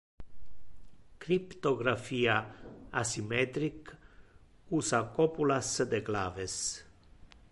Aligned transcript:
Cryptographia 1.25 2.37
asymmetric 3.03 3.93
usa 4.81 5.05
copulas 5.19 5.69
de 5.95 6.01
claves. 6.09 6.57